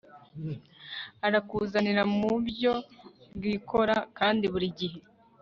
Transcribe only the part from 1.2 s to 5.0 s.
arakuzanira mu buryo bwikora kandi burigihe